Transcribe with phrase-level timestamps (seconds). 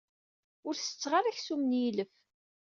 [0.67, 2.13] Ur setteɣ ara aksum n yilef.